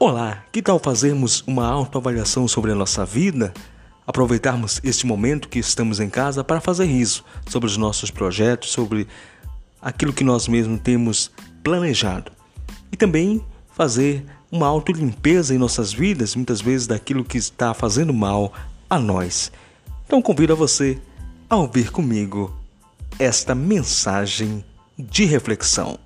[0.00, 3.52] Olá, que tal fazermos uma autoavaliação sobre a nossa vida?
[4.06, 9.08] Aproveitarmos este momento que estamos em casa para fazer isso, sobre os nossos projetos, sobre
[9.82, 11.32] aquilo que nós mesmos temos
[11.64, 12.30] planejado.
[12.92, 18.52] E também fazer uma autolimpeza em nossas vidas, muitas vezes daquilo que está fazendo mal
[18.88, 19.50] a nós.
[20.06, 20.96] Então convido a você
[21.50, 22.56] a ouvir comigo
[23.18, 24.64] esta mensagem
[24.96, 25.98] de reflexão.